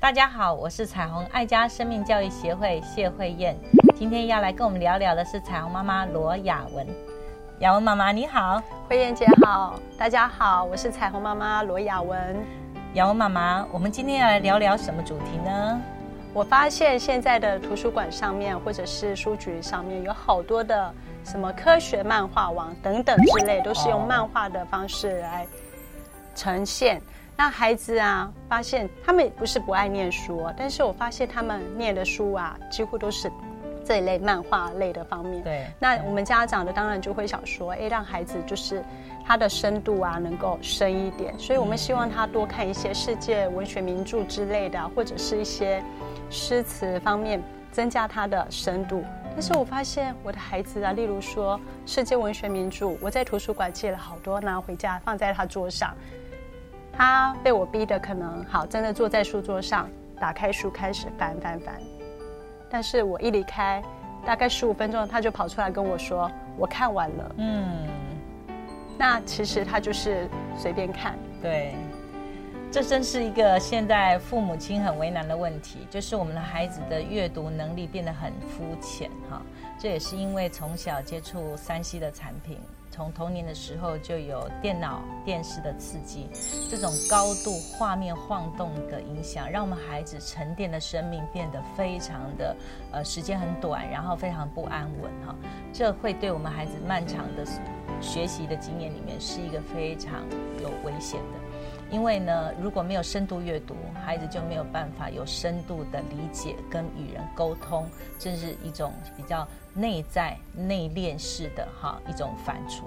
[0.00, 3.56] 大家好，我是彩虹爱家生命教育协会谢慧燕，
[3.94, 6.86] 今天要来跟我们聊聊的是彩虹妈妈罗雅文。
[7.60, 12.36] 雅文妈妈你好，慧燕姐好，大家好，我是彩虹妈妈罗雅文。
[12.94, 15.80] 雅文妈妈，我们今天要来聊聊什么主题呢？
[16.36, 20.92] 我发现现在的图书馆上面或者是书局上面有好多的
[21.24, 25.46] 什么科学漫画网等等之类，都是用漫画的方式来
[26.34, 27.00] 呈现。
[27.38, 33.32] 那孩子啊，发现他们不是不爱念书，但是我发现他们念的书啊，几乎都是
[33.86, 35.42] 这一类漫画类的方面。
[35.42, 35.64] 对。
[35.78, 38.84] 那我们家长的当然就会想说，哎，让孩子就是
[39.24, 41.38] 他的深度啊，能够深一点。
[41.38, 45.82] 所以我们希望他多看一些世界文学名著之类的，或者是一些
[46.28, 47.40] 诗词方面，
[47.70, 49.04] 增加他的深度。
[49.32, 55.94] 但是我发现我的孩子啊，例如说世界文学名著，我在图书馆借了好多，拿回家放在他桌上。
[56.98, 59.86] 他被我逼的可能好，真的坐在书桌上，
[60.18, 61.74] 打开书开始翻翻翻。
[62.68, 63.82] 但是我一离开，
[64.24, 67.88] 大概十五分钟，他就跑出来跟我说：“我看完了。”嗯，
[68.98, 71.16] 那其实他就是随便看。
[71.40, 71.74] 对，
[72.70, 79.40] 这真是一个现在父母亲很为难的问题，就是我们的孩子的阅读能力变得很肤浅哈。
[79.78, 82.58] 这也是因为从小接触三 C 的产品。
[82.96, 86.30] 从童年的时候就有电脑、电视的刺激，
[86.70, 92.56] 这种高度画面晃动的影响，让我们孩子沉淀的生命变得非常的
[92.92, 95.36] 呃时间很短，然后非常不安稳哈。
[95.74, 97.44] 这会对我们孩子漫长的
[98.00, 100.26] 学习的经验里面是一个非常
[100.62, 101.45] 有危险的。
[101.90, 107.88] 因为呢，如果没有深度阅读，孩子就没有办法有深度的理解跟与人沟通，
[108.18, 112.82] 这是一种比较内在内敛式的哈一种反刍。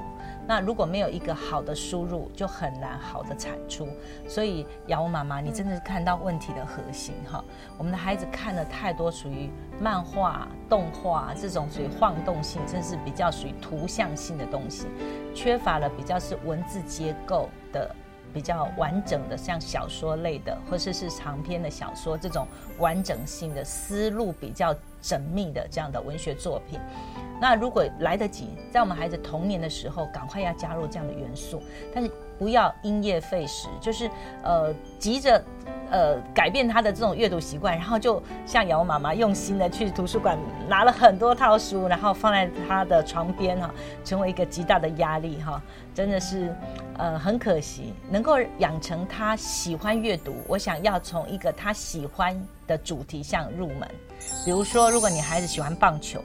[0.45, 3.87] 那如果没有一个好的输入，就很难好的产出。
[4.27, 7.43] 所以，瑶妈妈，你真的是看到问题的核心哈。
[7.77, 9.49] 我们的孩子看了太多属于
[9.79, 14.87] 漫画、动画这种属于晃动性，甚至比较属于图像性的东西，
[15.33, 17.95] 缺乏了比较是文字结构的。
[18.33, 22.47] 比较完整的，像小说类的，或者是长篇的小说这种
[22.77, 26.79] 完整性的思路比较缜密的这样的文学作品。
[27.41, 31.61] 那如果来得及，在我们孩子童年的时候，赶快要加入这样的元素，
[31.93, 34.09] 但是不要因噎废食，就是
[34.43, 35.41] 呃急着。
[35.91, 43.71] 呃，改变他的这种阅读习惯，然后就像姚妈妈用心的去图书馆拿了很多套书，然后放在他的床边哈，
[44.03, 45.61] 成为一个极大的压力哈，
[45.93, 46.55] 真的是
[46.97, 47.93] 呃很可惜。
[48.09, 53.87] 能够养成他喜欢阅读，我想要从一个他喜欢的主题上入门，
[54.45, 56.21] 比如说，如果你孩子喜欢棒球。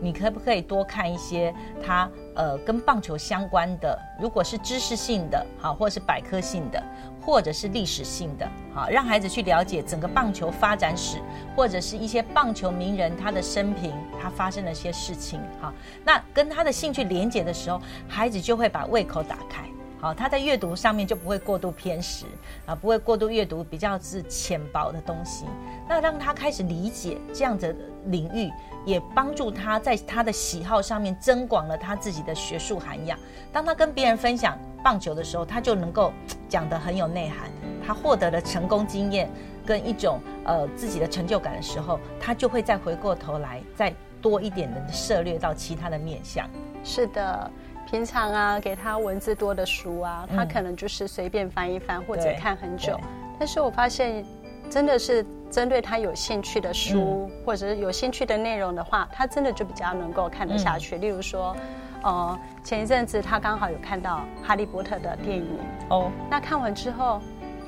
[0.00, 1.54] 你可不可以多看一些
[1.84, 6.82] 他呃跟棒球相关的，如果是知识性的，哈，或者是百科性的，
[7.20, 11.18] 或者是历史性的，好，让孩子去了解整个棒球发展史，
[11.56, 15.72] 或者是一些棒球名人他的生平，他发生了些事情，好，
[16.04, 19.64] 那跟他的兴趣连接的时候，孩子就会把胃口打开。
[20.00, 22.24] 好，他在阅读上面就不会过度偏食
[22.66, 25.44] 啊，不会过度阅读比较是浅薄的东西。
[25.88, 28.48] 那让他开始理解这样子的领域，
[28.84, 33.18] 也帮助他在他的喜好上面增广了他自己的学术涵养。
[33.52, 36.12] 当他跟别人分享棒球的时候，他就能够
[36.48, 37.50] 讲得很有内涵。
[37.84, 39.28] 他获得了成功经验
[39.66, 43.92] 跟一种呃自己的成就感的时候，他就会再回过头来，再
[44.22, 46.48] 多一点的涉猎到其他的面向。
[46.84, 47.50] 是的。
[47.90, 52.98] 平常啊，给他文字多的书啊，他可能就是随便翻一翻或者看很久。
[53.38, 54.22] 但是我发现，
[54.68, 60.98] 真的是针对他有兴趣的书，或者是有兴趣的内容的话，他真的就比较能够看得下去。
[60.98, 61.56] 例如说，
[62.02, 65.46] 呃，前一阵子他刚好有看到《哈利波特》的电影
[65.88, 67.20] 哦，那看完之后。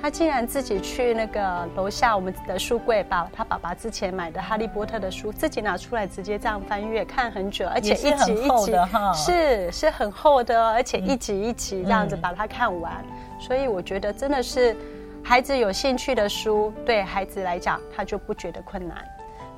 [0.03, 8.73] 他竟然自己去那个楼下我们的书柜，把他爸爸之前买的《哈利波特》的书自己拿出来，直接这样翻阅看很久，而且一集一集
[9.15, 13.05] 是是很厚的，而且一集一集这样子把它看完。
[13.39, 14.75] 所以我觉得真的是
[15.23, 18.97] 孩子有兴趣的书，对孩子来讲他就不觉得困难。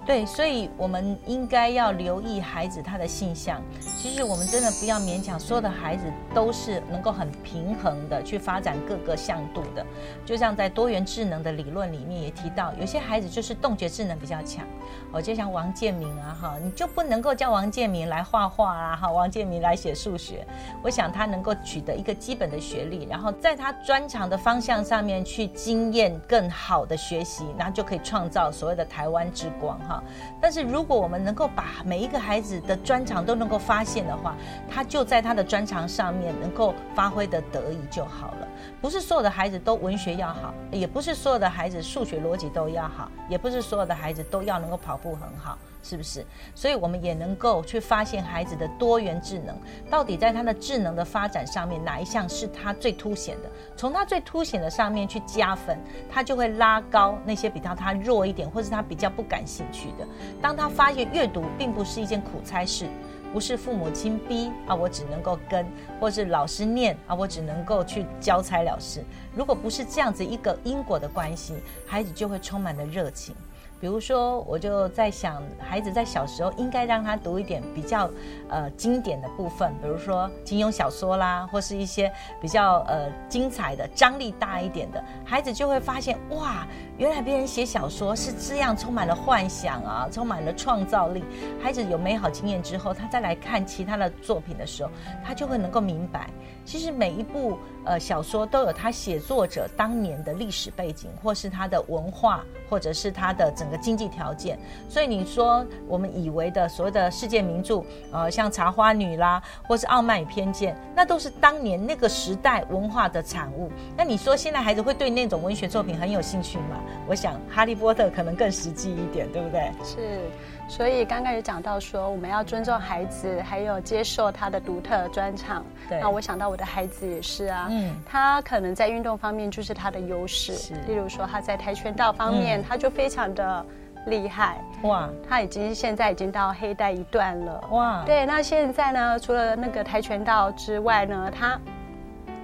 [0.04, 3.62] 对，所以我们应该要留意孩子他的性向。
[3.80, 6.04] 其实我们真的不要勉强，所有的孩子
[6.34, 9.86] 都是能够很平衡的去发展各个向度的。
[10.26, 14.66] 就像在多元智能的理论里面也提到，有些孩子就是动觉智能比较强。
[15.12, 20.44] 哦，就像王建民啊，哈，你就不能够叫王建民来画画啊，哈，王建民来写数学。
[20.82, 29.91] 我想他能够取得一个基本的学历，然后在他专长的方向上面去经验更好的学习，然后就可以创造所谓的台湾之光，哈。
[29.92, 30.02] 哈。
[30.40, 34.34] 但是如果我们能够把每一个孩子的专长都能够发现的话，
[34.70, 38.48] 他就在他的专长上面能够发挥的得意就好了。
[38.80, 45.58] 不是所有的孩子都文学要好，也不是所有的孩子数学逻辑都要好，也不是所有的孩子都要能够跑步很好。
[45.82, 46.24] 是不是？
[46.54, 49.56] 所以我们也能够去发现孩子的多元智能，
[49.90, 53.50] 到底在他的智能的发展上面，哪一项是他最凸显的？
[53.76, 55.78] 从他最凸显的上面去加分，
[56.10, 60.06] 他就会拉高那些比较他弱一点，或是他比较不感兴趣的。
[60.40, 62.86] 当他发现阅读并不是一件苦差事，
[63.32, 65.66] 不是父母亲逼啊，我只能够跟，
[65.98, 69.02] 或是老师念啊，我只能够去交差了事。
[69.34, 71.54] 如果不是这样子一个因果的关系，
[71.86, 73.34] 孩子就会充满了热情。
[73.82, 78.08] 比如说，我就在想，孩子在小时候应该让他读一点比较
[78.48, 82.08] 呃经典的部分，比如说金庸小说啦，或是一些
[82.40, 86.64] 比较呃精彩的、张力大一点的，孩子就会发现哇，
[86.96, 91.24] 原来别人写小说是这样，充满了幻想啊，充满了创造力。
[91.60, 94.92] 孩子有美好经验之后，他再来看其他的作品的时候，
[95.24, 96.30] 他就会能够明白，
[96.64, 103.82] 其实每一部呃小说都有他写作者当年的历史背景，或是他的文化，或者是他的整个。
[103.82, 104.56] 经济条件，
[104.88, 107.82] 所以你说我们以为的所谓的世界名著，
[108.12, 113.72] 呃，像《茶花女》啦，或是《傲慢与偏见》，那都是当年那个时代文化的产物。
[113.96, 116.78] 那你说现在孩子会对那种文学作品很有兴趣吗？
[117.08, 119.72] 我想《哈利波特》可能更实际一点，对不对？
[119.84, 120.20] 是。
[120.68, 125.64] 所以刚刚也讲到说，我们要尊重孩子，还有接受他的独特专长。
[125.88, 126.00] 对。
[126.00, 130.74] 那我想到我的孩子也是啊，嗯，他可能在运动方面就是他的优势。
[130.86, 133.64] 例如说他在跆拳道方面，他就非常的
[134.06, 134.62] 厉害。
[134.82, 135.08] 哇。
[135.26, 137.64] 他已经现在已经到黑带一段了。
[137.70, 138.02] 哇。
[138.04, 141.58] 对，那现在呢，除了那个跆拳道之外呢，他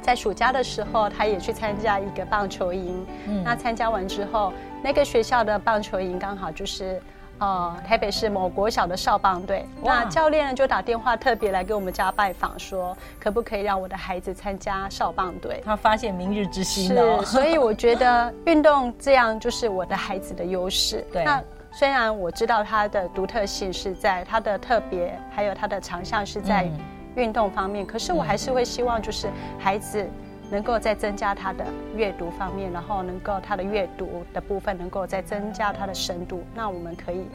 [0.00, 3.06] 在暑假的时候，他也去参加一个棒球营。
[3.26, 3.44] 嗯。
[3.44, 4.52] 那参加完之后，
[4.82, 7.00] 那个学校的棒球营刚好就是。
[7.38, 15.62] 呃，台北市某国小的少棒队，那教练呢就打电话特别来给我们家拜访，说可不可以让我的孩子参加少棒队？
[15.64, 17.24] 他发现明日之星了。
[17.24, 21.06] 是， 所以我觉得运动这样就是我的孩子的优势。
[21.12, 21.22] 对。
[21.24, 26.68] 那虽然我知道他的独特性是在他的特别，还有他的长项是在
[27.14, 30.04] 运动方面，可是我还是会希望就是孩子。
[30.50, 31.64] 能够再增加他的
[31.94, 37.26] 阅读方面，然后能够他的阅读的部分能够再增加他的深度，那我们可以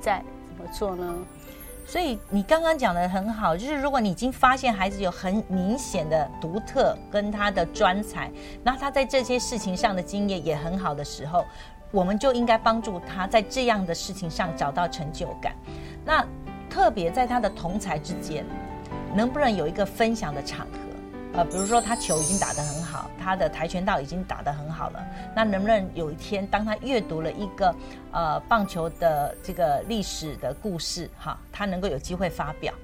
[0.00, 1.14] 再怎么做呢？
[1.86, 8.30] 所以你刚刚讲的很好，就是如果你已经发现孩子有很明显的独特跟他的专才，
[8.62, 11.44] 那他在这些事情上的经验也很好的时候，
[11.90, 15.52] 我们就应该帮助他在这样的事情上找到成就感。
[16.04, 16.24] 那
[16.68, 18.44] 特别在他的同才之间，
[19.16, 20.89] 能不能有一个分享的场合？
[21.32, 27.74] 呃，比如说他球已经打得很好，他的跆拳道已经打得很好了，那能不能有一天，当他阅读了一个
[28.10, 32.74] 呃棒球的这个历史的故事，哈，他能够有机会发表？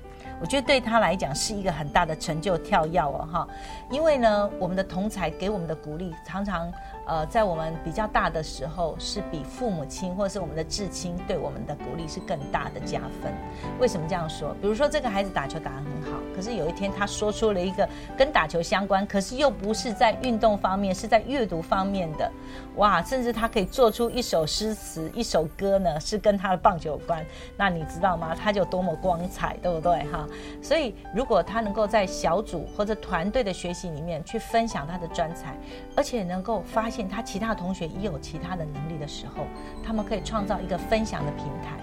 [0.41, 3.49] 我觉得对他来讲是一个很大的成就跳跃哦，哈，
[3.91, 6.73] 因为呢，我们的同才给我们的鼓励常常。
[7.07, 13.33] 呃，在我们比较大的时候，是比父母亲或者是我们的至亲对我们的鼓励是更大的加分。
[13.79, 14.53] 为什么这样说？
[14.61, 17.89] 比如说这个孩子打球打得很好，可是有一天他说出了一个
[18.19, 22.29] 跟打球相关，可是又不是在运动方面，是在阅读方面的，
[22.75, 23.01] 哇！
[23.01, 27.25] 甚至他可以做出一首诗词、一首歌呢，是跟他的棒球有关。
[27.57, 28.35] 那你知道吗？
[28.35, 30.03] 他就多么光彩，对不对？
[30.11, 30.27] 哈！
[30.61, 35.57] 所以如果他能够在小组或者团队的学习里面去分享他的专才，
[35.95, 36.91] 而且能够发。
[37.03, 39.45] 他其他同学也有其他的能力的时候，
[39.85, 41.79] 他们可以创造一个分享的平台，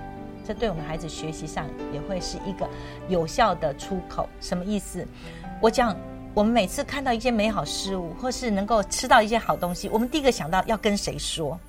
[0.46, 2.68] 这对我们孩子学习上也会是一个
[3.10, 4.28] 有效的出口。
[4.40, 5.06] 什么意思？
[5.62, 5.96] 我讲，
[6.34, 11.60] 我们每次看到一些美好事物，或是能够吃到一些好东西，我们第一个想到要跟谁说，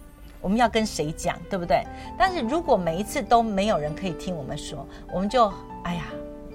[0.41, 1.85] 我们要跟谁讲，对不对？
[2.19, 6.05] 但是如果每一次都没有人可以听我们说，我们就哎呀。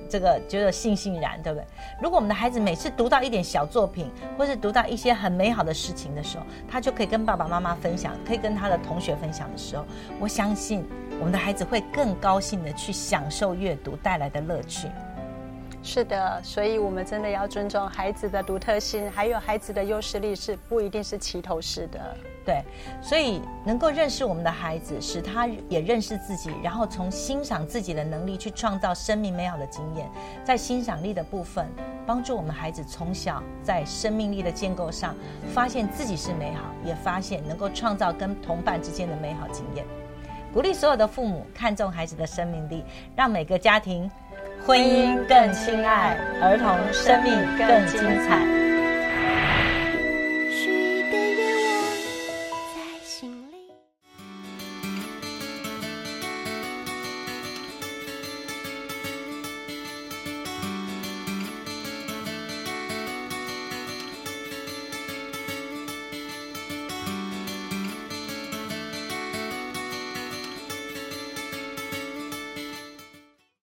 [0.09, 1.65] 这个觉得悻悻然，对不对？
[2.01, 9.85] 如果我们的孩子每次读到一点小作品，或是读到一些很美好的事情的时候，他就可以跟爸爸妈妈分享，可以跟他的同学分享的时候，
[10.19, 10.83] 我相信
[11.19, 14.87] 我们的孩子会更高兴的去享受阅读带来的乐趣。
[15.81, 22.17] 是的，所以我们真的要尊重孩子的独特性，还有孩子的优势力是不一定是齐头式的。
[22.45, 22.61] 对，
[23.01, 30.09] 所以能够认识我们的孩子，使他也认识自己，然后从欣赏自己的能力去创造生命美好的经验，
[30.43, 31.65] 在欣赏力的部分，
[32.05, 35.15] 帮助我们孩子从小在生命力的建构上，
[35.53, 39.85] 发现自己是美好，也发现能够创造跟同伴之间的美好经验。
[40.51, 42.83] 鼓励所有的父母看重孩子的生命力，
[43.15, 44.09] 让每个家庭。
[44.65, 48.58] 婚姻更亲爱，儿童生命更精彩。